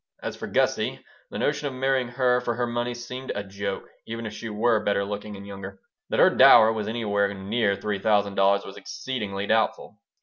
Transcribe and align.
As 0.23 0.35
for 0.35 0.47
Gussie, 0.47 0.99
the 1.29 1.37
notion 1.37 1.67
of 1.67 1.75
marrying 1.75 2.07
her 2.07 2.41
for 2.41 2.55
her 2.55 2.65
money 2.65 2.95
seemed 2.95 3.31
a 3.35 3.43
joke, 3.43 3.87
even 4.07 4.25
if 4.25 4.33
she 4.33 4.49
were 4.49 4.83
better 4.83 5.05
looking 5.05 5.35
and 5.35 5.45
younger. 5.45 5.79
That 6.09 6.19
her 6.19 6.31
dower 6.31 6.73
was 6.73 6.87
anywhere 6.87 7.31
near 7.35 7.75
three 7.75 7.99
thousand 7.99 8.33
dollars 8.33 8.65
was 8.65 8.77
exceedingly 8.77 9.45
doubtful. 9.45 9.99